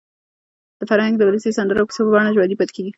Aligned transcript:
فرهنګ 0.89 1.15
د 1.17 1.21
ولسي 1.27 1.51
سندرو 1.57 1.81
او 1.81 1.87
کیسو 1.89 2.05
په 2.05 2.11
بڼه 2.13 2.33
ژوندي 2.35 2.55
پاتې 2.59 2.73
کېږي. 2.75 2.89